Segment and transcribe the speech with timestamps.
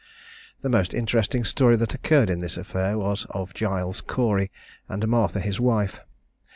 [0.63, 4.51] The most interesting story that occurred in this affair, was of Giles Cory,
[4.89, 5.99] and Martha, his wife.